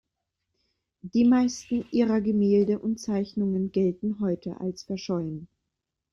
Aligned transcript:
Die 1.03 1.25
meisten 1.25 1.85
ihrer 1.91 2.21
Gemälde 2.21 2.79
und 2.79 2.99
Zeichnungen 2.99 3.71
gelten 3.71 4.19
heute 4.19 4.59
als 4.59 4.81
verschollen. 4.81 5.47